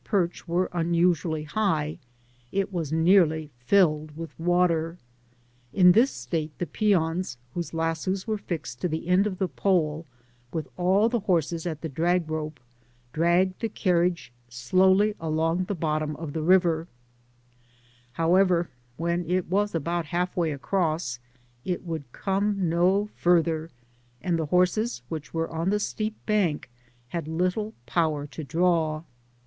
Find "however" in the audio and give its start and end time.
18.13-18.71